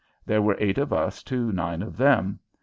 There 0.25 0.41
were 0.41 0.57
eight 0.57 0.79
of 0.79 0.91
us 0.91 1.21
to 1.25 1.51
nine 1.51 1.83
of 1.83 1.95
them. 1.95 2.39